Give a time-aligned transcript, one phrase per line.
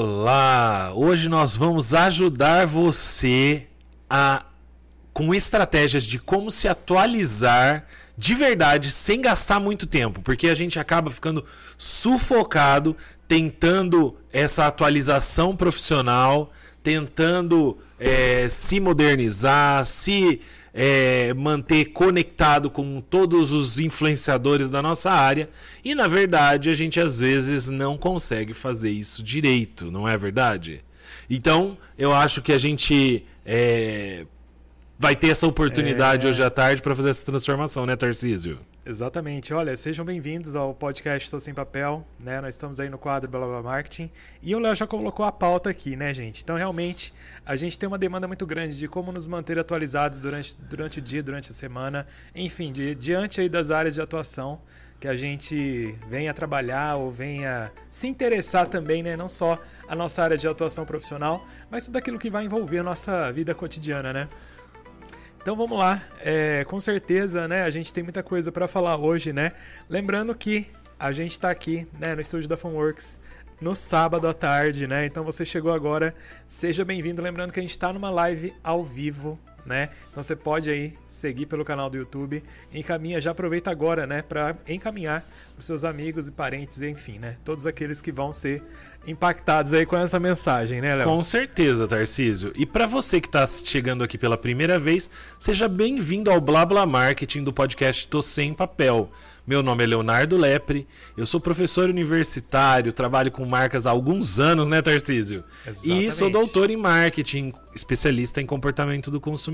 [0.00, 0.92] Olá!
[0.94, 3.66] Hoje nós vamos ajudar você
[4.08, 4.44] a
[5.12, 7.84] com estratégias de como se atualizar
[8.16, 11.44] de verdade sem gastar muito tempo, porque a gente acaba ficando
[11.76, 12.96] sufocado
[13.26, 20.40] tentando essa atualização profissional, tentando é, se modernizar, se
[20.80, 25.50] é, manter conectado com todos os influenciadores da nossa área
[25.84, 30.84] e na verdade a gente às vezes não consegue fazer isso direito, não é verdade?
[31.28, 34.24] Então eu acho que a gente é,
[34.96, 36.30] vai ter essa oportunidade é...
[36.30, 38.60] hoje à tarde para fazer essa transformação, né, Tarcísio?
[38.88, 39.52] Exatamente.
[39.52, 42.40] Olha, sejam bem-vindos ao podcast Estou Sem Papel, né?
[42.40, 44.10] Nós estamos aí no quadro Blá Blá Marketing
[44.42, 46.42] e o Léo já colocou a pauta aqui, né, gente?
[46.42, 47.12] Então, realmente,
[47.44, 51.02] a gente tem uma demanda muito grande de como nos manter atualizados durante, durante o
[51.02, 54.58] dia, durante a semana, enfim, de, diante aí das áreas de atuação
[54.98, 59.18] que a gente venha trabalhar ou venha se interessar também, né?
[59.18, 62.82] Não só a nossa área de atuação profissional, mas tudo aquilo que vai envolver a
[62.82, 64.28] nossa vida cotidiana, né?
[65.40, 67.62] Então vamos lá, é, com certeza, né?
[67.62, 69.52] A gente tem muita coisa para falar hoje, né?
[69.88, 70.66] Lembrando que
[70.98, 73.20] a gente está aqui, né, no estúdio da Funworks
[73.60, 75.06] no sábado à tarde, né?
[75.06, 76.14] Então você chegou agora,
[76.46, 77.22] seja bem-vindo.
[77.22, 79.90] Lembrando que a gente está numa live ao vivo, né?
[80.10, 82.42] Então você pode aí seguir pelo canal do YouTube,
[82.72, 85.28] encaminha, já aproveita agora, né, para encaminhar
[85.58, 87.36] os seus amigos e parentes, enfim, né?
[87.44, 88.62] Todos aqueles que vão ser
[89.06, 91.08] impactados aí com essa mensagem, né, Léo?
[91.08, 92.52] Com certeza, Tarcísio.
[92.54, 96.86] E para você que está chegando aqui pela primeira vez, seja bem-vindo ao Blá Blá
[96.86, 99.10] Marketing do podcast Tô Sem Papel.
[99.46, 100.86] Meu nome é Leonardo Lepre,
[101.16, 105.42] eu sou professor universitário, trabalho com marcas há alguns anos, né, Tarcísio?
[105.66, 106.06] Exatamente.
[106.06, 109.47] E sou doutor em marketing, especialista em comportamento do consumidor.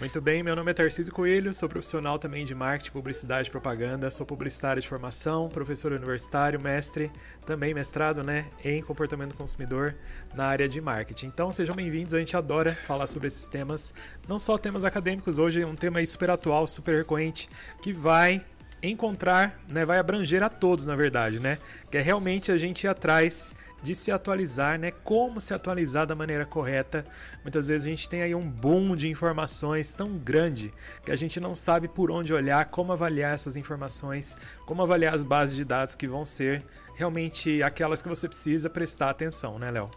[0.00, 4.10] Muito bem, meu nome é Tarcísio Coelho, sou profissional também de marketing, publicidade e propaganda,
[4.10, 7.12] sou publicitário de formação, professor universitário, mestre,
[7.46, 9.94] também mestrado né, em comportamento do consumidor
[10.34, 11.26] na área de marketing.
[11.26, 13.94] Então sejam bem-vindos, a gente adora falar sobre esses temas,
[14.26, 17.48] não só temas acadêmicos, hoje é um tema super atual, super recorrente,
[17.80, 18.44] que vai
[18.90, 21.58] encontrar, né, vai abranger a todos, na verdade, né?
[21.90, 24.90] Que é realmente a gente ir atrás de se atualizar, né?
[25.04, 27.04] Como se atualizar da maneira correta.
[27.42, 30.72] Muitas vezes a gente tem aí um boom de informações tão grande
[31.04, 35.22] que a gente não sabe por onde olhar, como avaliar essas informações, como avaliar as
[35.22, 36.64] bases de dados que vão ser
[36.96, 39.90] realmente aquelas que você precisa prestar atenção, né, Léo?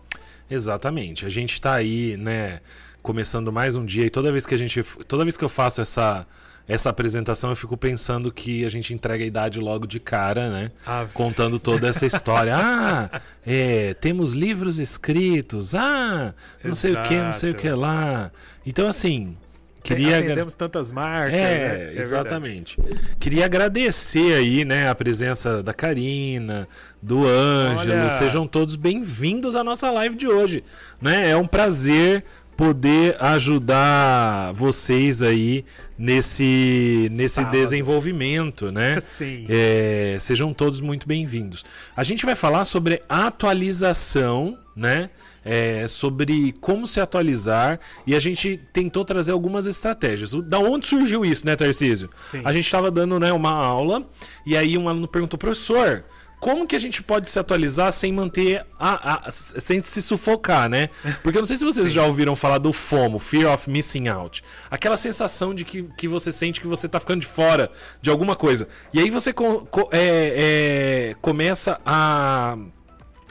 [0.50, 1.26] Exatamente.
[1.26, 2.60] A gente está aí, né,
[3.02, 5.80] começando mais um dia e toda vez que a gente, toda vez que eu faço
[5.80, 6.28] essa
[6.68, 10.72] essa apresentação eu fico pensando que a gente entrega a idade logo de cara, né?
[10.86, 12.54] Ah, Contando toda essa história.
[12.58, 15.74] ah, é, temos livros escritos.
[15.74, 16.76] Ah, não Exato.
[16.76, 18.32] sei o que, não sei o que lá.
[18.66, 19.38] Então, assim.
[19.82, 21.34] Queria Atendemos tantas marcas.
[21.34, 21.94] É, né?
[21.96, 22.78] é exatamente.
[23.18, 26.68] Queria agradecer aí, né, a presença da Karina,
[27.02, 27.94] do Ângelo.
[27.94, 28.10] Olha...
[28.10, 30.62] Sejam todos bem-vindos à nossa live de hoje.
[31.02, 31.30] Né?
[31.30, 32.26] É um prazer
[32.58, 35.64] poder ajudar vocês aí
[35.96, 39.00] nesse, nesse desenvolvimento, né?
[39.00, 39.46] Sim.
[39.48, 41.64] É, sejam todos muito bem-vindos.
[41.96, 45.12] A gente vai falar sobre atualização, né?
[45.46, 50.34] É, sobre como se atualizar e a gente tentou trazer algumas estratégias.
[50.34, 52.10] Da onde surgiu isso, né, Tarcísio?
[52.14, 52.42] Sim.
[52.44, 54.06] A gente estava dando né, uma aula
[54.46, 56.04] e aí um aluno perguntou, professor,
[56.40, 60.90] como que a gente pode se atualizar sem manter a, a, sem se sufocar, né?
[61.24, 64.44] Porque eu não sei se vocês já ouviram falar do FOMO, Fear of Missing Out.
[64.70, 67.72] Aquela sensação de que, que você sente que você tá ficando de fora
[68.02, 68.68] de alguma coisa.
[68.94, 72.56] E aí você co, co, é, é, começa a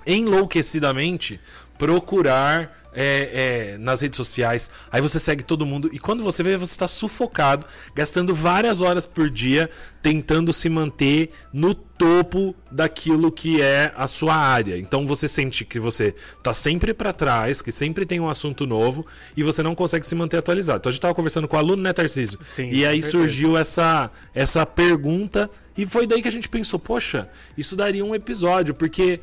[0.06, 1.40] enlouquecidamente
[1.78, 6.56] procurar é, é, nas redes sociais, aí você segue todo mundo e quando você vê,
[6.56, 9.68] você está sufocado, gastando várias horas por dia
[10.02, 14.78] tentando se manter no topo daquilo que é a sua área.
[14.78, 19.06] Então você sente que você está sempre para trás, que sempre tem um assunto novo
[19.36, 20.78] e você não consegue se manter atualizado.
[20.78, 22.38] Então a gente estava conversando com o aluno, né, Tarcísio?
[22.44, 27.28] Sim, e aí surgiu essa, essa pergunta e foi daí que a gente pensou, poxa,
[27.56, 29.20] isso daria um episódio, porque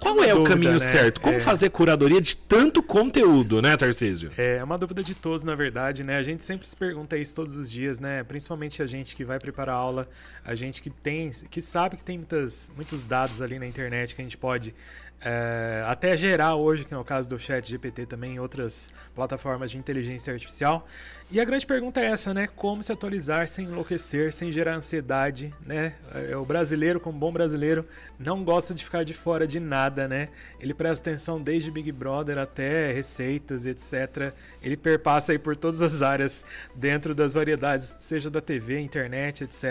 [0.00, 0.78] qual é, é o caminho né?
[0.78, 1.20] certo?
[1.20, 1.40] Como é...
[1.40, 4.30] fazer curadoria de tanto conteúdo, né, Tarcísio?
[4.36, 6.16] É uma dúvida de todos, na verdade, né?
[6.16, 8.22] A gente sempre se pergunta isso todos os dias, né?
[8.24, 10.08] Principalmente a gente que vai preparar aula,
[10.44, 14.22] a gente que tem, que sabe que tem muitas, muitos dados ali na internet que
[14.22, 14.74] a gente pode
[15.20, 19.70] é, até gerar hoje, que é o caso do Chat GPT também, em outras plataformas
[19.70, 20.86] de inteligência artificial.
[21.30, 22.46] E a grande pergunta é essa, né?
[22.46, 25.94] Como se atualizar sem enlouquecer, sem gerar ansiedade, né?
[26.14, 27.84] É, o brasileiro, como bom brasileiro,
[28.18, 30.28] não gosta de ficar de fora de nada, né?
[30.60, 34.32] Ele presta atenção desde Big Brother até receitas, etc.
[34.62, 39.64] Ele perpassa aí por todas as áreas dentro das variedades, seja da TV, internet, etc.,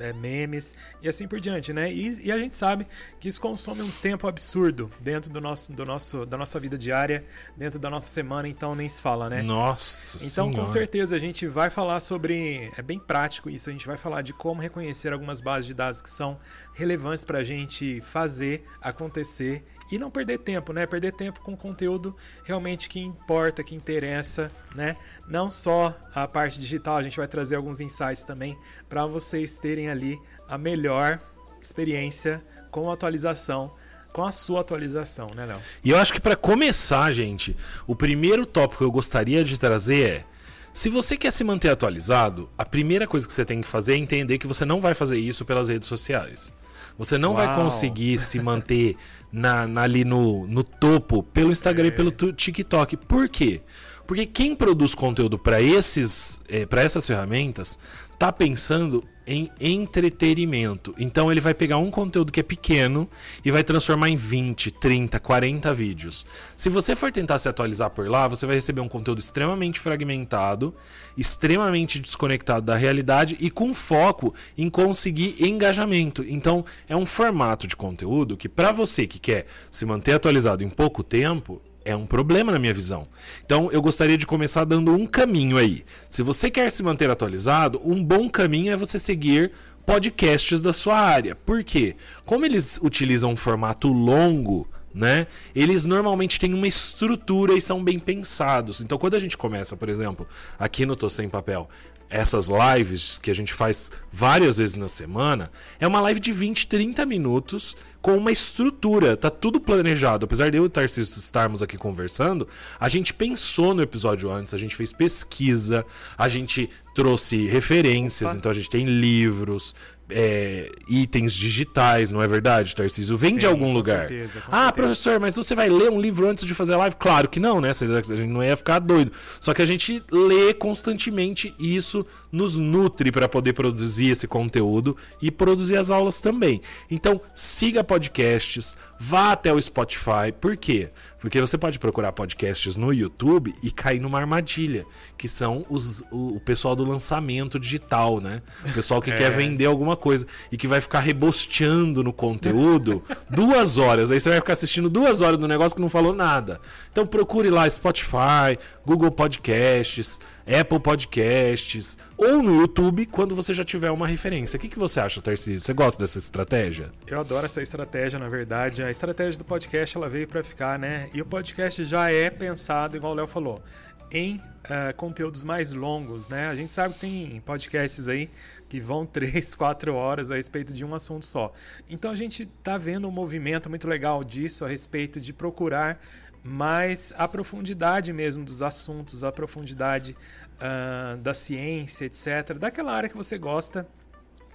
[0.00, 1.92] é, memes e assim por diante, né?
[1.92, 2.86] E, e a gente sabe
[3.20, 6.76] que isso consome um tempo absurdo tudo dentro do nosso, do nosso, da nossa vida
[6.76, 7.24] diária,
[7.56, 9.42] dentro da nossa semana, então nem se fala, né?
[9.42, 10.56] Nossa Então, senhora.
[10.58, 12.70] com certeza, a gente vai falar sobre.
[12.76, 16.02] É bem prático isso, a gente vai falar de como reconhecer algumas bases de dados
[16.02, 16.38] que são
[16.74, 20.86] relevantes para a gente fazer acontecer e não perder tempo, né?
[20.86, 24.96] Perder tempo com conteúdo realmente que importa, que interessa, né?
[25.28, 28.58] Não só a parte digital, a gente vai trazer alguns insights também
[28.88, 31.20] para vocês terem ali a melhor
[31.60, 33.72] experiência com a atualização,
[34.14, 35.58] com a sua atualização, né, Léo?
[35.82, 40.08] E eu acho que para começar, gente, o primeiro tópico que eu gostaria de trazer
[40.08, 40.24] é:
[40.72, 43.96] se você quer se manter atualizado, a primeira coisa que você tem que fazer é
[43.96, 46.54] entender que você não vai fazer isso pelas redes sociais.
[46.96, 47.64] Você não vai Uau.
[47.64, 48.96] conseguir se manter
[49.32, 52.96] na, na- ali no, no topo pelo Instagram e pelo TikTok.
[52.96, 53.62] Por quê?
[54.06, 57.76] Porque quem produz conteúdo para esses, para essas ferramentas,
[58.16, 60.94] tá pensando em entretenimento.
[60.98, 63.08] Então ele vai pegar um conteúdo que é pequeno
[63.44, 66.26] e vai transformar em 20, 30, 40 vídeos.
[66.56, 70.74] Se você for tentar se atualizar por lá, você vai receber um conteúdo extremamente fragmentado,
[71.16, 76.24] extremamente desconectado da realidade e com foco em conseguir engajamento.
[76.26, 80.68] Então é um formato de conteúdo que para você que quer se manter atualizado em
[80.68, 83.06] pouco tempo, é um problema na minha visão.
[83.44, 85.84] Então eu gostaria de começar dando um caminho aí.
[86.08, 89.52] Se você quer se manter atualizado, um bom caminho é você seguir
[89.84, 91.34] podcasts da sua área.
[91.34, 91.94] Por quê?
[92.24, 95.26] Como eles utilizam um formato longo, né?
[95.54, 98.80] Eles normalmente têm uma estrutura e são bem pensados.
[98.80, 100.26] Então quando a gente começa, por exemplo,
[100.58, 101.68] aqui no Tô Sem Papel,
[102.14, 105.50] essas lives que a gente faz várias vezes na semana,
[105.80, 110.24] é uma live de 20, 30 minutos com uma estrutura, tá tudo planejado.
[110.24, 112.46] Apesar de eu e o Tarcísio estarmos aqui conversando,
[112.78, 115.84] a gente pensou no episódio antes, a gente fez pesquisa,
[116.16, 118.38] a gente trouxe referências, Opa.
[118.38, 119.74] então a gente tem livros,
[120.10, 123.16] é, itens digitais, não é verdade, Tarcísio?
[123.16, 124.08] Vem de Sim, algum com lugar.
[124.08, 124.72] certeza, ah, certeza.
[124.72, 126.96] professor, mas você vai ler um livro antes de fazer a live?
[126.96, 127.70] Claro que não, né?
[127.70, 127.74] A
[128.16, 129.12] gente não ia ficar doido.
[129.40, 134.96] Só que a gente lê constantemente e isso nos nutre para poder produzir esse conteúdo
[135.22, 136.60] e produzir as aulas também.
[136.90, 140.32] Então, siga podcasts, vá até o Spotify.
[140.40, 140.90] Por quê?
[141.24, 144.84] Porque você pode procurar podcasts no YouTube e cair numa armadilha,
[145.16, 148.42] que são os, o, o pessoal do lançamento digital, né?
[148.62, 153.78] O pessoal que quer vender alguma coisa e que vai ficar rebosteando no conteúdo duas
[153.78, 154.10] horas.
[154.10, 156.60] Aí você vai ficar assistindo duas horas do negócio que não falou nada.
[156.90, 163.90] Então procure lá Spotify, Google Podcasts, Apple Podcasts ou no YouTube quando você já tiver
[163.90, 164.56] uma referência.
[164.56, 165.60] O que, que você acha, Tarcísio?
[165.60, 166.90] Você gosta dessa estratégia?
[167.06, 168.82] Eu adoro essa estratégia, na verdade.
[168.82, 171.08] A estratégia do podcast ela veio para ficar, né?
[171.12, 173.62] E o podcast já é pensado, igual o Léo falou,
[174.10, 176.48] em eh, conteúdos mais longos, né?
[176.48, 178.30] A gente sabe que tem podcasts aí
[178.74, 181.52] que vão 3, 4 horas a respeito de um assunto só.
[181.88, 186.00] Então a gente tá vendo um movimento muito legal disso a respeito de procurar
[186.42, 190.16] mais a profundidade mesmo dos assuntos, a profundidade
[190.60, 192.58] ah, da ciência, etc.
[192.58, 193.86] Daquela área que você gosta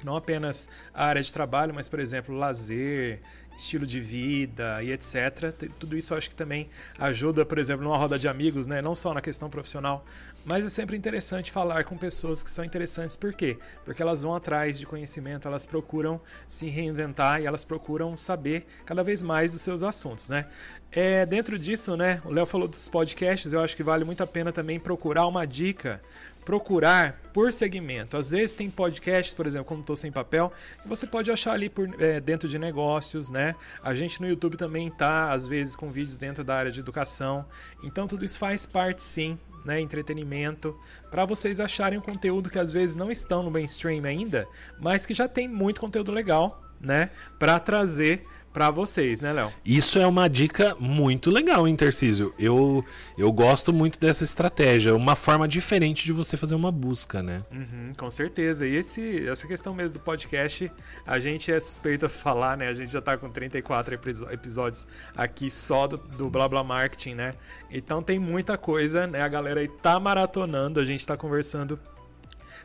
[0.03, 3.21] não apenas a área de trabalho, mas, por exemplo, lazer,
[3.59, 5.53] estilo de vida e etc.
[5.77, 8.81] Tudo isso acho que também ajuda, por exemplo, numa roda de amigos, né?
[8.81, 10.05] não só na questão profissional,
[10.45, 13.15] mas é sempre interessante falar com pessoas que são interessantes.
[13.15, 13.59] Por quê?
[13.83, 19.03] Porque elas vão atrás de conhecimento, elas procuram se reinventar e elas procuram saber cada
[19.03, 20.47] vez mais dos seus assuntos, né?
[20.91, 24.27] É, dentro disso, né, o Léo falou dos podcasts, eu acho que vale muito a
[24.27, 26.01] pena também procurar uma dica
[26.49, 28.17] procurar por segmento.
[28.17, 30.51] Às vezes tem podcasts, por exemplo, como Tô Sem Papel,
[30.81, 33.53] que você pode achar ali por, é, dentro de negócios, né?
[33.83, 37.45] A gente no YouTube também tá, às vezes, com vídeos dentro da área de educação.
[37.83, 39.79] Então tudo isso faz parte, sim, né?
[39.79, 40.75] Entretenimento,
[41.11, 44.47] para vocês acharem um conteúdo que às vezes não estão no mainstream ainda,
[44.79, 47.11] mas que já tem muito conteúdo legal, né?
[47.37, 48.25] Para trazer
[48.59, 49.53] para vocês, né, Léo?
[49.63, 52.33] Isso é uma dica muito legal, hein, Tarcísio?
[52.37, 52.83] Eu,
[53.17, 54.93] eu gosto muito dessa estratégia.
[54.93, 57.41] Uma forma diferente de você fazer uma busca, né?
[57.53, 58.67] Uhum, com certeza.
[58.67, 60.69] E esse, essa questão mesmo do podcast,
[61.07, 62.67] a gente é suspeito a falar, né?
[62.67, 64.85] A gente já tá com 34 episo- episódios
[65.15, 67.35] aqui só do, do Blá Blá Marketing, né?
[67.71, 69.21] Então tem muita coisa, né?
[69.21, 71.79] A galera aí tá maratonando, a gente tá conversando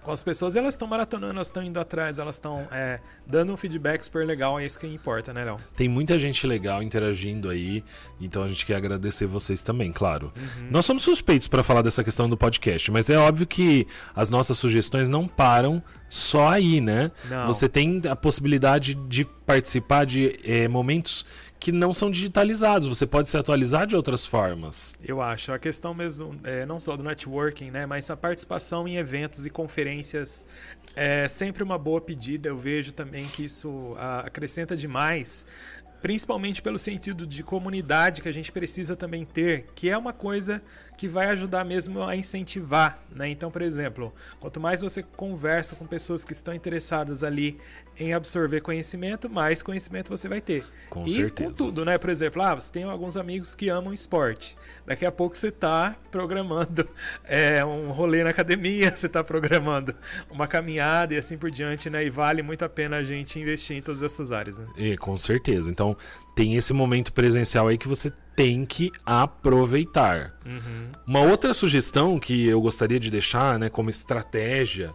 [0.05, 3.57] com as pessoas, elas estão maratonando, elas estão indo atrás, elas estão é, dando um
[3.57, 5.57] feedback super legal, é isso que importa, né, Léo?
[5.75, 7.83] Tem muita gente legal interagindo aí,
[8.21, 10.33] então a gente quer agradecer vocês também, claro.
[10.71, 14.59] Nós somos suspeitos para falar dessa questão do podcast, mas é óbvio que as nossas
[14.59, 17.11] sugestões não param só aí, né?
[17.29, 17.47] Não.
[17.47, 21.25] Você tem a possibilidade de participar de eh, momentos
[21.65, 22.87] que não são digitalizados.
[22.87, 24.95] Você pode se atualizar de outras formas.
[25.03, 25.51] Eu acho.
[25.51, 29.51] A questão mesmo, é, não só do networking, né, mas a participação em eventos e
[29.51, 30.47] conferências
[30.95, 32.51] é sempre uma boa pedida.
[32.51, 35.47] Eu vejo também que isso ah, acrescenta demais
[36.03, 40.61] principalmente pelo sentido de comunidade que a gente precisa também ter, que é uma coisa
[40.97, 43.29] que vai ajudar mesmo a incentivar, né?
[43.29, 47.59] Então, por exemplo, quanto mais você conversa com pessoas que estão interessadas ali
[47.99, 50.65] em absorver conhecimento, mais conhecimento você vai ter.
[50.91, 51.51] Com e certeza.
[51.51, 51.97] com tudo, né?
[51.99, 54.57] Por exemplo, ah, você tem alguns amigos que amam esporte.
[54.87, 56.89] Daqui a pouco você está programando
[57.25, 59.95] é, um rolê na academia, você está programando
[60.31, 62.05] uma caminhada e assim por diante, né?
[62.05, 64.67] E vale muito a pena a gente investir em todas essas áreas, né?
[64.77, 65.71] E, com certeza.
[65.71, 65.97] Então,
[66.35, 70.35] tem esse momento presencial aí que você tem que aproveitar.
[70.45, 70.89] Uhum.
[71.07, 74.93] Uma outra sugestão que eu gostaria de deixar, né, como estratégia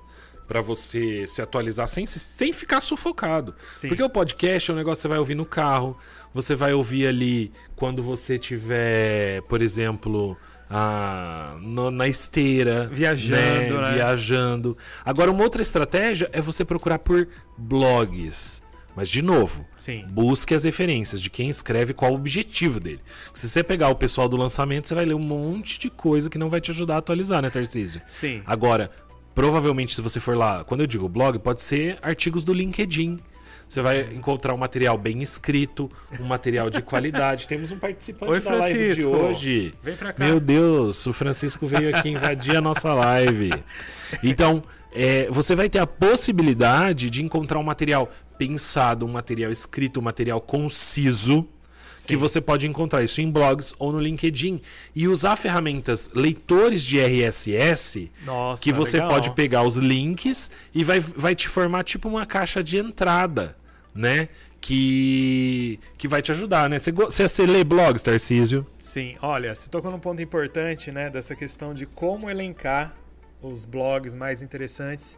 [0.48, 3.54] para você se atualizar sem, se- sem ficar sufocado.
[3.72, 3.88] Sim.
[3.88, 5.96] Porque o podcast é um negócio que você vai ouvir no carro,
[6.34, 10.36] você vai ouvir ali quando você tiver, por exemplo,
[10.70, 13.94] a, no- na esteira, Viajando, né?
[13.94, 14.78] viajando.
[15.06, 17.28] Agora, uma outra estratégia é você procurar por
[17.58, 18.62] blogs.
[19.00, 20.04] Mas, de novo, Sim.
[20.10, 23.00] busque as referências de quem escreve, qual o objetivo dele.
[23.34, 26.38] Se você pegar o pessoal do lançamento, você vai ler um monte de coisa que
[26.38, 28.02] não vai te ajudar a atualizar, né, Tarcísio?
[28.10, 28.42] Sim.
[28.46, 28.92] Agora,
[29.34, 33.22] provavelmente, se você for lá, quando eu digo blog, pode ser artigos do LinkedIn.
[33.70, 35.90] Você vai encontrar um material bem escrito,
[36.20, 37.48] um material de qualidade.
[37.48, 39.16] Temos um participante Oi, da live de Francisco.
[39.16, 39.74] hoje.
[39.82, 40.26] Vem pra cá.
[40.26, 43.52] Meu Deus, o Francisco veio aqui invadir a nossa live.
[44.24, 50.00] Então, é, você vai ter a possibilidade de encontrar um material pensado, um material escrito,
[50.00, 51.48] um material conciso.
[51.96, 52.14] Sim.
[52.14, 54.62] Que você pode encontrar isso em blogs ou no LinkedIn.
[54.96, 59.12] E usar ferramentas leitores de RSS Nossa, que você legal.
[59.12, 63.58] pode pegar os links e vai, vai te formar tipo uma caixa de entrada,
[63.94, 64.30] né?
[64.62, 66.80] Que, que vai te ajudar, né?
[66.80, 68.66] Você, você, você lê blogs, Tarcísio?
[68.78, 72.94] Sim, olha, você tocou num ponto importante, né, dessa questão de como elencar
[73.42, 75.18] os blogs mais interessantes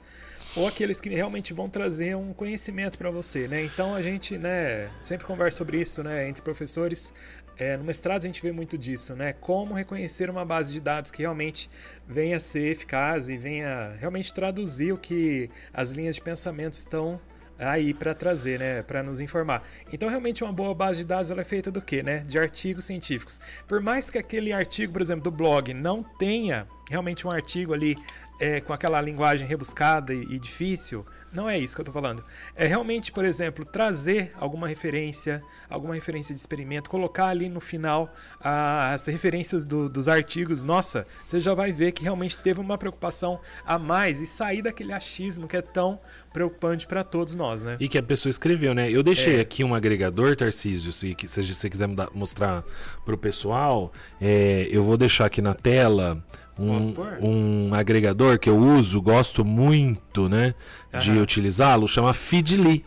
[0.56, 3.64] ou aqueles que realmente vão trazer um conhecimento para você, né?
[3.64, 7.14] Então a gente, né, sempre conversa sobre isso, né, entre professores.
[7.58, 9.34] É, no mestrado a gente vê muito disso, né?
[9.34, 11.70] Como reconhecer uma base de dados que realmente
[12.08, 17.20] venha a ser eficaz e venha realmente traduzir o que as linhas de pensamento estão
[17.62, 19.64] aí para trazer, né, para nos informar.
[19.94, 22.20] Então, realmente uma boa base de dados ela é feita do quê, né?
[22.20, 23.40] De artigos científicos.
[23.68, 27.96] Por mais que aquele artigo, por exemplo, do blog não tenha realmente um artigo ali
[28.42, 32.24] é, com aquela linguagem rebuscada e, e difícil, não é isso que eu tô falando.
[32.56, 38.12] É realmente, por exemplo, trazer alguma referência, alguma referência de experimento, colocar ali no final
[38.44, 40.64] ah, as referências do- dos artigos.
[40.64, 44.92] Nossa, você já vai ver que realmente teve uma preocupação a mais e sair daquele
[44.92, 46.00] achismo que é tão
[46.34, 47.78] preocupante para todos nós, né?
[47.80, 48.90] E que a pessoa escreveu, né?
[48.90, 49.42] Eu deixei É.
[49.42, 52.64] aqui um agregador, Tarcísio, se, se você quiser mostrar
[53.06, 56.22] pro pessoal, é, eu vou deixar aqui na tela
[56.62, 60.54] um, um agregador que eu uso, gosto muito, né?
[61.00, 61.22] De Aham.
[61.22, 62.86] utilizá-lo, chama Feedly.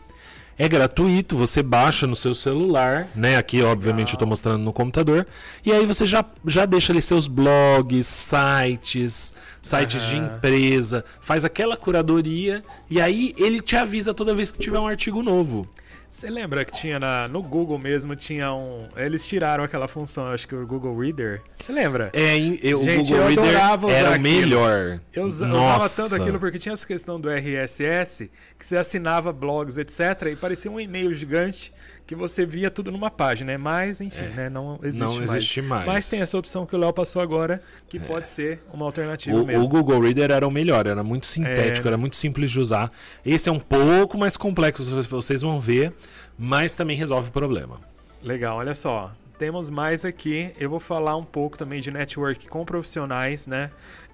[0.57, 3.35] É gratuito, você baixa no seu celular, né?
[3.35, 5.27] Aqui, obviamente, eu tô mostrando no computador.
[5.65, 10.27] E aí você já, já deixa ali seus blogs, sites, sites de Aham.
[10.27, 15.21] empresa, faz aquela curadoria e aí ele te avisa toda vez que tiver um artigo
[15.21, 15.67] novo.
[16.15, 18.87] Você lembra que tinha na, no Google mesmo, tinha um.
[18.95, 21.41] Eles tiraram aquela função, acho que o Google Reader.
[21.61, 22.09] Você lembra?
[22.13, 25.01] É, eu, Gente, o Google eu Reader usar era o melhor.
[25.11, 25.75] Eu usa- Nossa.
[25.87, 29.99] usava tanto aquilo porque tinha essa questão do RSS, que você assinava blogs, etc.
[30.31, 31.73] E parecia um e-mail gigante
[32.07, 33.57] que você via tudo numa página, né?
[33.57, 34.29] Mas, enfim, É.
[34.29, 34.49] né?
[34.49, 35.33] Não existe Não mais.
[35.35, 35.85] existe mais.
[35.87, 39.45] Mas tem essa opção que o Léo passou agora, que pode ser uma alternativa O,
[39.45, 39.63] mesmo.
[39.63, 41.89] o Google Reader era o melhor, era muito sintético, É.
[41.89, 42.91] era muito simples de usar.
[43.25, 45.93] Esse é um pouco mais complexo, vocês- vocês vão ver,
[46.37, 47.79] mas também resolve o problema.
[48.21, 49.11] Legal, olha só.
[49.39, 50.51] Temos mais aqui.
[50.59, 53.71] Eu vou falar um pouco também de network com profissionais, né?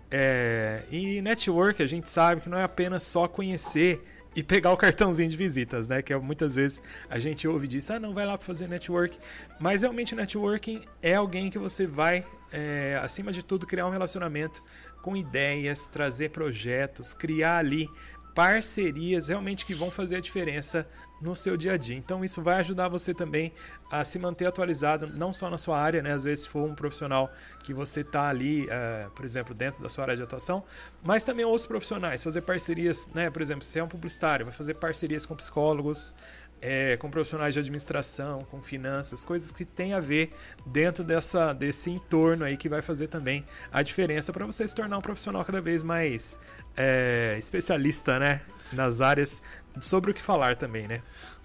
[0.09, 4.01] É, e network a gente sabe que não é apenas só conhecer
[4.35, 6.01] e pegar o cartãozinho de visitas, né?
[6.01, 9.17] Que é, muitas vezes a gente ouve disso, ah, não vai lá para fazer network.
[9.59, 14.63] Mas realmente networking é alguém que você vai, é, acima de tudo, criar um relacionamento
[15.01, 17.89] com ideias, trazer projetos, criar ali
[18.33, 20.87] parcerias realmente que vão fazer a diferença
[21.21, 21.95] no seu dia a dia.
[21.95, 23.53] Então isso vai ajudar você também
[23.91, 26.13] a se manter atualizado, não só na sua área, né?
[26.13, 27.31] Às vezes se for um profissional
[27.63, 30.63] que você está ali, eh, por exemplo, dentro da sua área de atuação,
[31.03, 33.29] mas também outros profissionais, fazer parcerias, né?
[33.29, 36.15] Por exemplo, se é um publicitário, vai fazer parcerias com psicólogos,
[36.61, 40.31] eh, com profissionais de administração, com finanças, coisas que tem a ver
[40.65, 44.97] dentro dessa, desse entorno aí que vai fazer também a diferença para você se tornar
[44.97, 46.39] um profissional cada vez mais
[46.75, 48.41] eh, especialista, né?
[48.71, 49.41] Nas áreas
[49.79, 51.01] sobre o que falar também, né?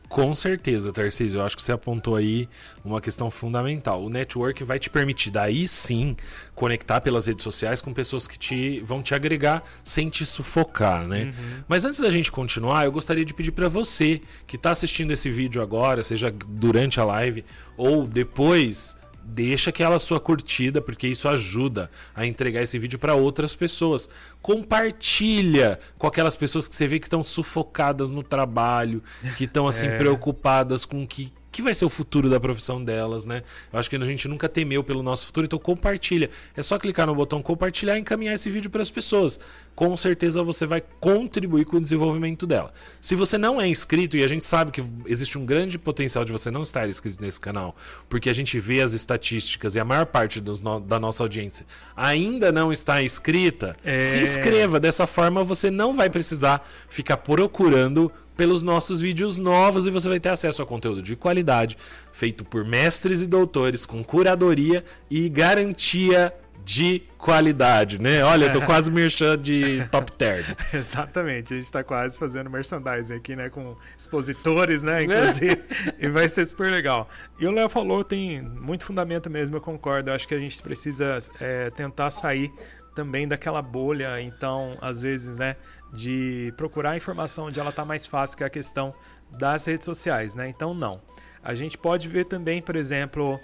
[0.09, 1.41] Com certeza, Tarcísio.
[1.41, 2.49] Eu acho que você apontou aí
[2.85, 4.03] uma questão fundamental.
[4.03, 6.17] O network vai te permitir, daí sim,
[6.55, 11.25] conectar pelas redes sociais com pessoas que te vão te agregar sem te sufocar, né?
[11.25, 11.65] Uhum.
[11.67, 15.31] Mas antes da gente continuar, eu gostaria de pedir para você que está assistindo esse
[15.31, 17.45] vídeo agora, seja durante a live
[17.77, 23.55] ou depois deixa aquela sua curtida, porque isso ajuda a entregar esse vídeo para outras
[23.55, 24.09] pessoas.
[24.41, 29.03] Compartilha com aquelas pessoas que você vê que estão sufocadas no trabalho,
[29.37, 29.99] que estão assim é.
[29.99, 33.43] preocupadas com o que que vai ser o futuro da profissão delas, né?
[33.73, 36.29] Eu acho que a gente nunca temeu pelo nosso futuro, então compartilha.
[36.55, 39.41] É só clicar no botão compartilhar e encaminhar esse vídeo para as pessoas.
[39.75, 42.75] Com certeza você vai contribuir com o desenvolvimento dela.
[43.01, 46.33] Se você não é inscrito, e a gente sabe que existe um grande potencial de
[46.33, 47.75] você não estar inscrito nesse canal,
[48.07, 51.65] porque a gente vê as estatísticas e a maior parte no, da nossa audiência
[51.97, 54.05] ainda não está inscrita, é...
[54.05, 54.79] se inscreva.
[54.79, 60.21] Dessa forma você não vai precisar ficar procurando pelos nossos vídeos novos e você vai
[60.21, 61.77] ter acesso a conteúdo de qualidade,
[62.13, 66.33] feito por mestres e doutores, com curadoria e garantia
[66.67, 68.25] de qualidade, né?
[68.25, 70.45] Olha, eu tô quase merchan de top term.
[70.75, 73.49] Exatamente, a gente tá quase fazendo merchandising aqui, né?
[73.49, 75.05] Com expositores, né?
[75.05, 75.63] Inclusive,
[75.97, 77.09] e vai ser super legal.
[77.39, 80.11] E o Léo falou, tem muito fundamento mesmo, eu concordo.
[80.11, 82.53] Eu acho que a gente precisa é, tentar sair
[82.97, 85.55] também daquela bolha, então, às vezes, né?
[85.97, 88.95] De procurar informação onde ela está mais fácil, que é a questão
[89.31, 90.49] das redes sociais, né?
[90.49, 91.01] Então, não.
[91.43, 93.41] A gente pode ver também, por exemplo,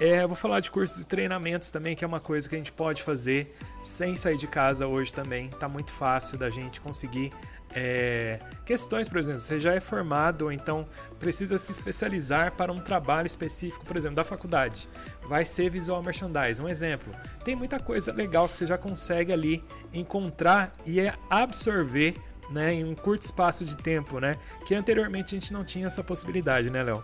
[0.00, 2.72] é, vou falar de cursos e treinamentos também, que é uma coisa que a gente
[2.72, 5.48] pode fazer sem sair de casa hoje também.
[5.50, 7.32] Tá muito fácil da gente conseguir
[7.74, 10.86] é, questões, por exemplo, você já é formado ou então
[11.18, 14.88] precisa se especializar para um trabalho específico, por exemplo, da faculdade.
[15.28, 17.12] Vai ser visual merchandising, um exemplo.
[17.44, 22.14] Tem muita coisa legal que você já consegue ali encontrar e é absorver
[22.50, 24.34] né, em um curto espaço de tempo, né?
[24.66, 27.02] Que anteriormente a gente não tinha essa possibilidade, né, Léo?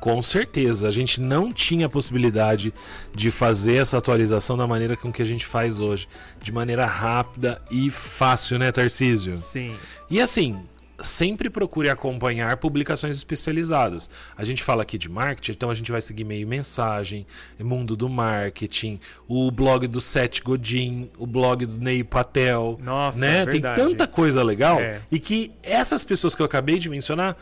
[0.00, 2.72] Com certeza, a gente não tinha a possibilidade
[3.14, 6.08] de fazer essa atualização da maneira com que a gente faz hoje,
[6.42, 9.36] de maneira rápida e fácil, né, Tarcísio?
[9.36, 9.76] Sim.
[10.08, 10.58] E assim,
[11.02, 14.10] sempre procure acompanhar publicações especializadas.
[14.36, 17.26] A gente fala aqui de marketing, então a gente vai seguir meio mensagem,
[17.58, 22.78] mundo do marketing, o blog do Seth Godin, o blog do Ney Patel.
[22.82, 23.42] Nossa, né?
[23.42, 25.00] É Tem tanta coisa legal é.
[25.10, 27.36] e que essas pessoas que eu acabei de mencionar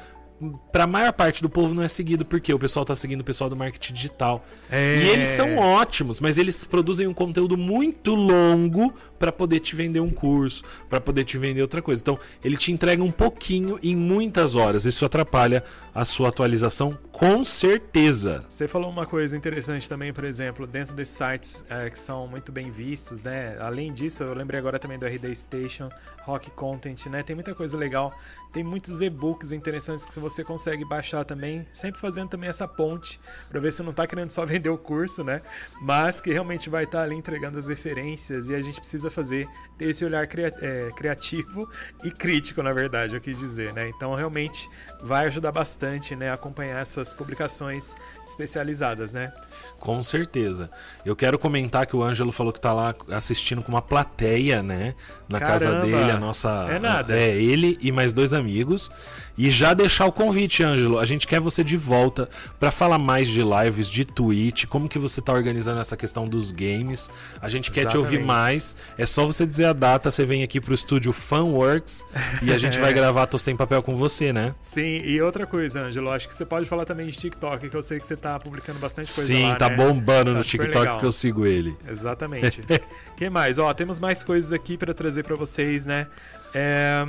[0.72, 3.24] para a maior parte do povo não é seguido, porque o pessoal tá seguindo o
[3.24, 4.44] pessoal do marketing digital.
[4.70, 5.02] É...
[5.02, 10.00] E eles são ótimos, mas eles produzem um conteúdo muito longo para poder te vender
[10.00, 12.00] um curso, para poder te vender outra coisa.
[12.00, 14.84] Então, ele te entrega um pouquinho em muitas horas.
[14.84, 18.44] Isso atrapalha a sua atualização com certeza.
[18.48, 22.52] Você falou uma coisa interessante também, por exemplo, dentro desses sites é, que são muito
[22.52, 23.56] bem vistos, né?
[23.58, 25.90] Além disso, eu lembrei agora também do RD Station,
[26.22, 27.24] Rock Content, né?
[27.24, 28.16] Tem muita coisa legal.
[28.52, 33.60] Tem muitos e-books interessantes que você consegue baixar também, sempre fazendo também essa ponte para
[33.60, 35.42] ver se não está querendo só vender o curso, né?
[35.82, 39.46] Mas que realmente vai estar tá ali entregando as referências e a gente precisa fazer
[39.76, 40.26] ter esse olhar
[40.60, 41.68] é, criativo
[42.02, 43.88] e crítico, na verdade, eu quis dizer, né?
[43.88, 44.68] Então realmente
[45.02, 47.94] vai ajudar bastante, né, acompanhar essas publicações
[48.26, 49.32] especializadas, né?
[49.78, 50.70] Com certeza.
[51.04, 54.94] Eu quero comentar que o Ângelo falou que está lá assistindo com uma plateia, né,
[55.28, 57.16] na Caramba, casa dele, a nossa É nada.
[57.16, 58.90] É, ele e mais dois amigos.
[59.36, 60.98] E já deixar o convite, Ângelo.
[60.98, 64.98] A gente quer você de volta para falar mais de lives, de Twitch, como que
[64.98, 67.08] você tá organizando essa questão dos games.
[67.40, 68.08] A gente quer Exatamente.
[68.08, 68.76] te ouvir mais.
[68.96, 72.04] É só você dizer a data, você vem aqui pro estúdio Funworks
[72.42, 74.54] e a gente vai gravar Tô Sem Papel com você, né?
[74.60, 77.82] Sim, e outra coisa, Ângelo, acho que você pode falar também de TikTok, que eu
[77.82, 79.76] sei que você tá publicando bastante coisa Sim, lá, tá né?
[79.76, 80.98] bombando tá no TikTok legal.
[80.98, 81.76] que eu sigo ele.
[81.88, 82.60] Exatamente.
[83.16, 83.58] que mais?
[83.58, 86.06] Ó, temos mais coisas aqui para trazer para vocês, né?
[86.54, 87.06] É...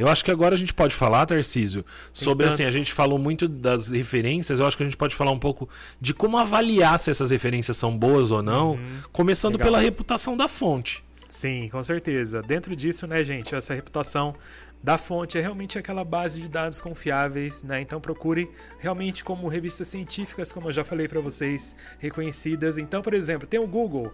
[0.00, 3.46] Eu acho que agora a gente pode falar, Tarcísio, sobre assim, a gente falou muito
[3.46, 5.68] das referências, eu acho que a gente pode falar um pouco
[6.00, 9.00] de como avaliar se essas referências são boas ou não, uhum.
[9.12, 9.66] começando Legal.
[9.66, 11.04] pela reputação da fonte.
[11.28, 12.42] Sim, com certeza.
[12.42, 14.34] Dentro disso, né, gente, essa reputação
[14.82, 17.82] da fonte é realmente aquela base de dados confiáveis, né?
[17.82, 22.78] Então procure realmente como revistas científicas, como eu já falei para vocês, reconhecidas.
[22.78, 24.10] Então, por exemplo, tem o Google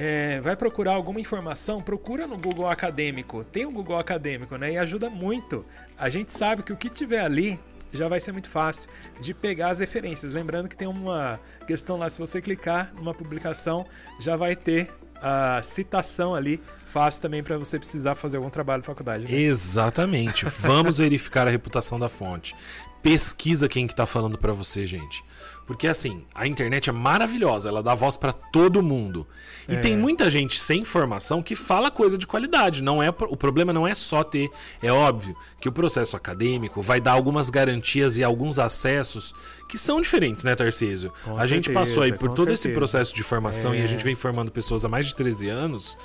[0.00, 3.42] é, vai procurar alguma informação, procura no Google Acadêmico.
[3.42, 4.74] Tem o Google Acadêmico, né?
[4.74, 5.66] E ajuda muito.
[5.98, 7.58] A gente sabe que o que tiver ali
[7.92, 8.88] já vai ser muito fácil
[9.20, 10.32] de pegar as referências.
[10.32, 13.84] Lembrando que tem uma questão lá, se você clicar numa publicação,
[14.20, 14.88] já vai ter
[15.20, 19.24] a citação ali fácil também para você precisar fazer algum trabalho de faculdade.
[19.24, 19.32] Né?
[19.32, 20.44] Exatamente.
[20.44, 22.54] Vamos verificar a reputação da fonte.
[23.02, 25.24] Pesquisa quem que tá falando para você, gente.
[25.68, 29.26] Porque assim, a internet é maravilhosa, ela dá voz para todo mundo.
[29.68, 29.76] E É.
[29.76, 32.82] tem muita gente sem formação que fala coisa de qualidade.
[32.82, 34.48] Não é o problema não é só ter,
[34.82, 39.34] é óbvio que o processo acadêmico vai dar algumas garantias e alguns acessos
[39.68, 41.12] que são diferentes, né, Tarcísio?
[41.22, 42.80] Com a gente certeza, passou aí por todo esse certeza.
[42.80, 43.86] processo de formação e a É.
[43.86, 45.98] gente vem formando pessoas há mais de 13 anos.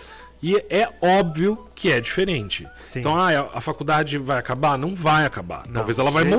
[0.46, 2.68] E é óbvio que é diferente.
[2.82, 3.00] Sim.
[3.00, 4.78] Então, ah, a faculdade vai acabar?
[4.78, 5.64] Não vai acabar.
[5.68, 6.36] Não, Talvez ela vai jeito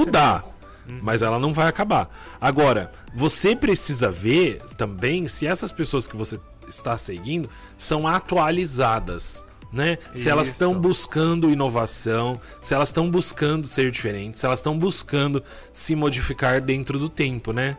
[0.88, 1.02] mudar.
[1.02, 2.08] Mas ela não vai acabar.
[2.40, 9.44] Agora, você precisa ver também se essas pessoas que você está seguindo são atualizadas.
[9.72, 9.98] Né?
[10.14, 15.42] Se elas estão buscando inovação, se elas estão buscando ser diferentes, se elas estão buscando
[15.72, 17.76] se modificar dentro do tempo, né?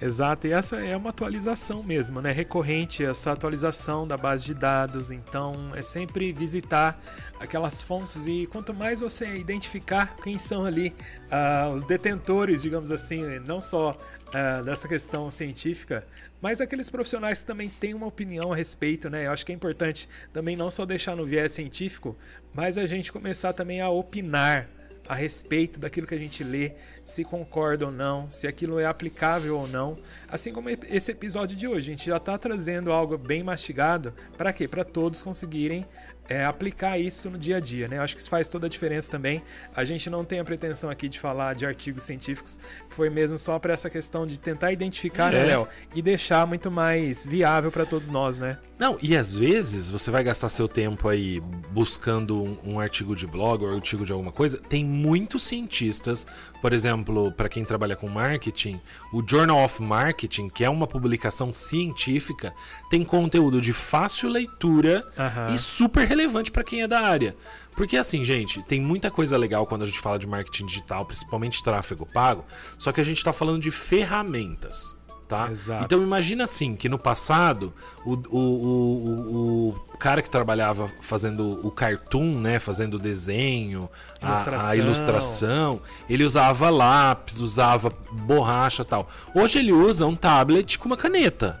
[0.00, 2.30] Exato, e essa é uma atualização mesmo, né?
[2.30, 5.10] Recorrente essa atualização da base de dados.
[5.10, 7.02] Então é sempre visitar
[7.40, 10.94] aquelas fontes e quanto mais você identificar quem são ali
[11.28, 13.96] ah, os detentores, digamos assim, não só
[14.32, 16.06] ah, dessa questão científica,
[16.40, 19.26] mas aqueles profissionais que também têm uma opinião a respeito, né?
[19.26, 22.16] Eu acho que é importante também não só deixar no viés científico,
[22.54, 24.68] mas a gente começar também a opinar
[25.08, 26.76] a respeito daquilo que a gente lê,
[27.08, 29.96] se concorda ou não, se aquilo é aplicável ou não.
[30.30, 34.12] Assim como esse episódio de hoje, a gente já está trazendo algo bem mastigado.
[34.36, 34.68] Para quê?
[34.68, 35.86] Para todos conseguirem
[36.28, 37.96] é, aplicar isso no dia a dia, né?
[37.96, 39.42] Eu acho que isso faz toda a diferença também.
[39.74, 43.58] A gente não tem a pretensão aqui de falar de artigos científicos, foi mesmo só
[43.58, 45.44] para essa questão de tentar identificar, né, É.
[45.46, 45.68] Léo?
[45.94, 48.58] E deixar muito mais viável para todos nós, né?
[48.78, 51.40] Não, e às vezes você vai gastar seu tempo aí
[51.70, 54.58] buscando um, um artigo de blog ou artigo de alguma coisa.
[54.58, 56.26] Tem muitos cientistas,
[56.60, 56.97] por exemplo,
[57.36, 58.80] para quem trabalha com marketing,
[59.12, 62.52] o Journal of Marketing, que é uma publicação científica,
[62.90, 65.54] tem conteúdo de fácil leitura Aham.
[65.54, 67.36] e super relevante para quem é da área.
[67.76, 71.62] Porque assim, gente, tem muita coisa legal quando a gente fala de marketing digital, principalmente
[71.62, 72.44] tráfego pago,
[72.76, 74.97] só que a gente está falando de ferramentas.
[75.28, 75.50] Tá?
[75.50, 75.84] Exato.
[75.84, 81.70] Então imagina assim, que no passado o, o, o, o, cara que trabalhava fazendo o
[81.70, 82.58] cartoon, né?
[82.58, 83.90] Fazendo o desenho,
[84.22, 84.74] a- A, Ilustração.
[84.76, 89.06] ilustração, ele usava lápis, usava borracha tal.
[89.34, 91.60] Hoje ele usa um tablet com uma caneta.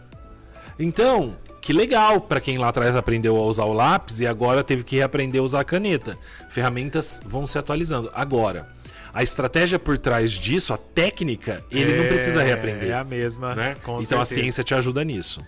[0.78, 4.82] Então, que legal para quem lá atrás aprendeu a usar o lápis e agora teve
[4.84, 6.16] que reaprender a usar a caneta.
[6.48, 8.10] Ferramentas vão se atualizando.
[8.14, 8.68] Agora,
[9.18, 12.90] a estratégia por trás disso, a técnica, ele não precisa reaprender.
[12.90, 13.74] É a mesma, né?
[13.76, 14.26] então a certeza.
[14.26, 15.40] ciência te ajuda nisso.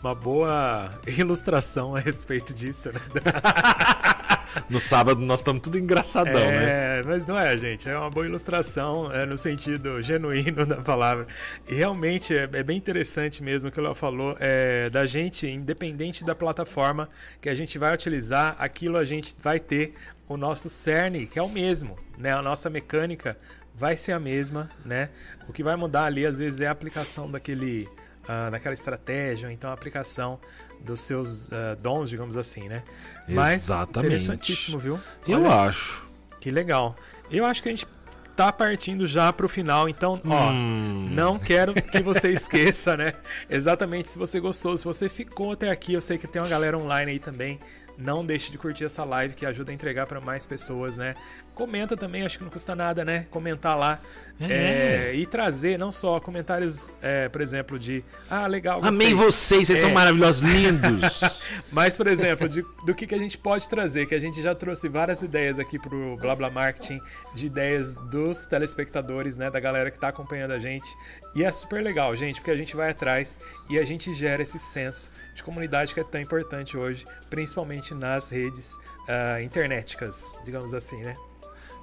[0.00, 3.00] Uma boa ilustração a respeito disso, né?
[4.68, 6.98] No sábado nós estamos tudo engraçadão, né?
[6.98, 7.88] É, mas não é, gente.
[7.88, 11.26] É uma boa ilustração é, no sentido genuíno da palavra.
[11.66, 16.24] E realmente é, é bem interessante mesmo o que Léo falou, é, da gente, independente
[16.24, 17.08] da plataforma
[17.40, 19.94] que a gente vai utilizar, aquilo a gente vai ter
[20.28, 22.32] o nosso cerne, que é o mesmo, né?
[22.32, 23.36] A nossa mecânica
[23.74, 25.08] vai ser a mesma, né?
[25.48, 27.88] O que vai mudar ali, às vezes, é a aplicação daquele,
[28.26, 30.38] ah, daquela estratégia, ou então a aplicação
[30.80, 32.82] dos seus ah, dons, digamos assim, né?
[33.28, 33.98] Mas Exatamente.
[34.14, 34.98] interessantíssimo, viu?
[35.26, 36.06] Eu Olha, acho.
[36.40, 36.96] que legal.
[37.30, 37.86] Eu acho que a gente
[38.34, 41.08] tá partindo já pro final, então, ó, Hum.
[41.10, 43.12] não quero que você esqueça, né?
[43.50, 46.78] Exatamente, se você gostou, se você ficou até aqui, eu sei que tem uma galera
[46.78, 47.58] online aí também.
[47.98, 51.16] Não deixe de curtir essa live que ajuda a entregar para mais pessoas, né?
[51.58, 53.26] Comenta também, acho que não custa nada, né?
[53.32, 54.00] Comentar lá
[54.40, 55.10] É.
[55.10, 59.06] é, e trazer não só comentários, é, por exemplo, de ah, legal, gostei.
[59.08, 59.92] Amei vocês, vocês são É.
[59.92, 61.20] maravilhosos, lindos.
[61.72, 64.54] Mas, por exemplo, de- do que, que a gente pode trazer, que a gente já
[64.54, 67.00] trouxe várias ideias aqui pro Blá Blá Marketing,
[67.34, 70.88] de ideias dos telespectadores, né, da galera que tá acompanhando a gente.
[71.34, 73.36] E é super legal, gente, porque a gente vai atrás
[73.68, 78.30] e a gente gera esse senso de comunidade que é tão importante hoje, principalmente nas
[78.30, 78.76] redes
[79.08, 81.14] ah, internéticas, digamos assim, né?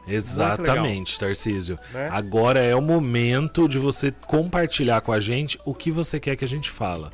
[0.08, 1.78] Exatamente, Tarcísio.
[1.94, 2.10] Né?
[2.12, 6.46] Agora é o momento de você compartilhar com a gente o que você quer que
[6.46, 7.12] a gente fala.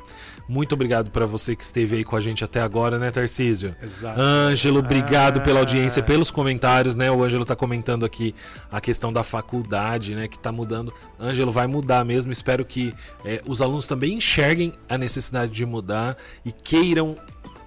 [0.48, 3.74] Muito obrigado para você que esteve aí com a gente até agora, né, Tarcísio?
[3.80, 4.20] Exato.
[4.20, 5.62] Ângelo, obrigado pela Ah.
[5.62, 7.10] audiência, pelos comentários, né?
[7.10, 8.34] O Ângelo tá comentando aqui
[8.70, 10.26] a questão da faculdade, né?
[10.26, 10.92] Que tá mudando.
[11.18, 12.32] Ângelo, vai mudar mesmo.
[12.32, 12.92] Espero que
[13.24, 17.16] eh, os alunos também enxerguem a necessidade de mudar e queiram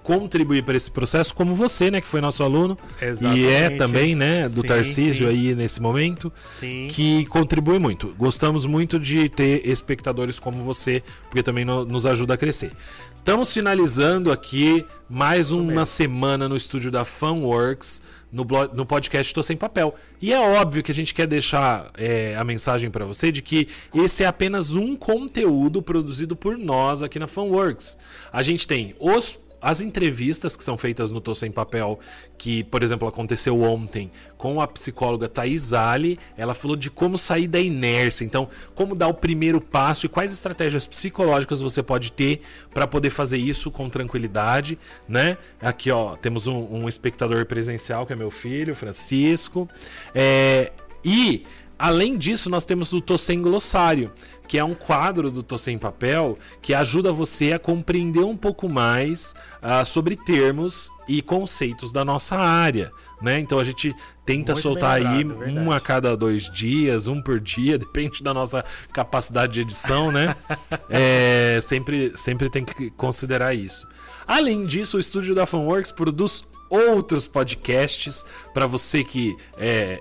[0.06, 2.00] contribuir para esse processo, como você, né?
[2.00, 2.78] Que foi nosso aluno.
[3.00, 3.76] E é Exatamente.
[3.78, 4.44] também, né?
[4.48, 5.32] Do Sim, Tarcísio sim.
[5.34, 6.86] aí nesse momento Sim.
[6.90, 8.14] que contribui muito.
[8.16, 12.70] Gostamos muito de ter espectadores como você, porque também no- nos ajuda a crescer.
[13.18, 15.86] Estamos finalizando aqui mais uma mesmo.
[15.86, 19.92] semana no estúdio da Funworks, no, blo- no podcast Tô Sem Papel.
[20.22, 23.66] E é óbvio que a gente quer deixar é, a mensagem para você de que
[23.92, 27.96] esse é apenas um conteúdo produzido por nós aqui na Funworks.
[28.32, 31.98] A gente tem os as entrevistas que são feitas no Tô Sem Papel,
[32.38, 37.48] que, por exemplo, aconteceu ontem com a psicóloga Thais Ali, ela falou de como sair
[37.48, 42.42] da inércia, então, como dar o primeiro passo e quais estratégias psicológicas você pode ter
[42.72, 45.36] para poder fazer isso com tranquilidade, né?
[45.60, 49.68] Aqui, ó, temos um, um espectador presencial que é meu filho, Francisco.
[50.14, 50.70] É,
[51.04, 51.44] e
[51.78, 54.10] Além disso, nós temos o Tô Sem Glossário,
[54.48, 58.68] que é um quadro do Tô Sem Papel que ajuda você a compreender um pouco
[58.68, 62.90] mais uh, sobre termos e conceitos da nossa área.
[63.20, 63.40] Né?
[63.40, 67.40] Então a gente tenta Muito soltar aí é um a cada dois dias, um por
[67.40, 70.34] dia, depende da nossa capacidade de edição, né?
[70.90, 73.86] é, sempre, sempre tem que considerar isso.
[74.26, 80.00] Além disso, o estúdio da Funworks produz outros podcasts para você que é,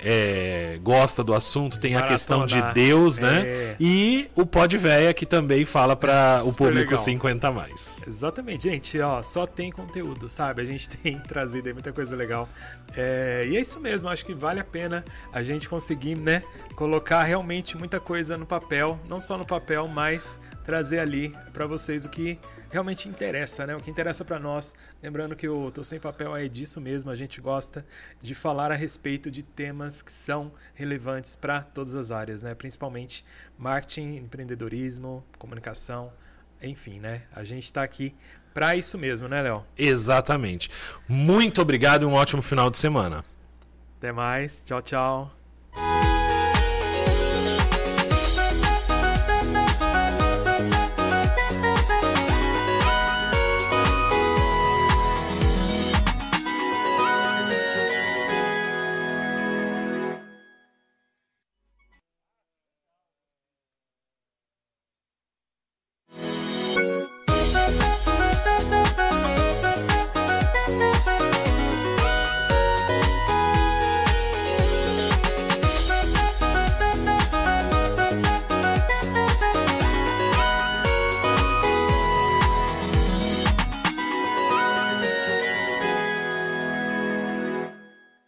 [0.76, 2.14] é, gosta do assunto tem Maratona.
[2.14, 3.42] a questão de Deus né?
[3.46, 3.76] É.
[3.80, 7.04] e o Pod Véia que também fala para o público legal.
[7.04, 8.02] 50 mais.
[8.08, 8.64] Exatamente.
[8.64, 10.62] Gente ó só tem conteúdo sabe?
[10.62, 12.50] A gente tem trazido aí muita coisa legal.
[12.96, 14.10] É, e é isso mesmo.
[14.10, 16.42] Acho que vale a pena a gente conseguir né
[16.76, 19.00] colocar realmente muita coisa no papel.
[19.08, 22.40] Não só no papel mas trazer ali para vocês o que
[22.72, 23.76] realmente interessa, né?
[23.76, 24.76] O que interessa para nós.
[25.02, 27.86] Lembrando que o Tô Sem Papel é disso mesmo, a gente gosta
[28.22, 32.54] de falar a respeito de temas que são relevantes para todas as áreas, né?
[32.56, 33.24] Principalmente
[33.58, 36.12] marketing, empreendedorismo, comunicação,
[36.62, 37.24] enfim, né?
[37.34, 38.14] A gente está aqui
[38.54, 39.66] para isso mesmo, né, Léo?
[39.78, 40.70] Exatamente.
[41.08, 43.24] Muito obrigado e um ótimo final de semana.
[43.98, 44.64] Até mais.
[44.64, 45.45] Tchau, tchau.